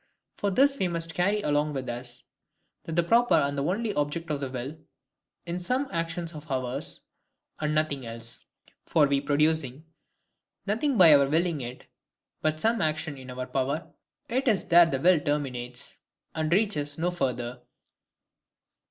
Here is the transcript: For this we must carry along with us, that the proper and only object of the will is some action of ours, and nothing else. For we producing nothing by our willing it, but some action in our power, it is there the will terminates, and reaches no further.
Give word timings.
For 0.37 0.49
this 0.49 0.79
we 0.79 0.87
must 0.87 1.13
carry 1.13 1.43
along 1.43 1.73
with 1.73 1.87
us, 1.87 2.23
that 2.85 2.95
the 2.95 3.03
proper 3.03 3.35
and 3.35 3.59
only 3.59 3.93
object 3.93 4.31
of 4.31 4.39
the 4.39 4.49
will 4.49 4.75
is 5.45 5.63
some 5.63 5.87
action 5.91 6.27
of 6.33 6.49
ours, 6.49 7.01
and 7.59 7.75
nothing 7.75 8.03
else. 8.07 8.43
For 8.87 9.05
we 9.05 9.21
producing 9.21 9.85
nothing 10.65 10.97
by 10.97 11.13
our 11.13 11.29
willing 11.29 11.61
it, 11.61 11.85
but 12.41 12.59
some 12.59 12.81
action 12.81 13.15
in 13.15 13.29
our 13.29 13.45
power, 13.45 13.93
it 14.27 14.47
is 14.47 14.65
there 14.67 14.87
the 14.87 14.99
will 14.99 15.19
terminates, 15.19 15.99
and 16.33 16.51
reaches 16.51 16.97
no 16.97 17.11
further. 17.11 17.61